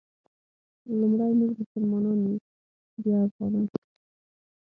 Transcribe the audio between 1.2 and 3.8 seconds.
مونږ مسلمانان یو بیا افغانان.